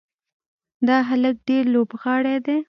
[0.87, 2.57] دا هلک ډېر لوبغاړی دی.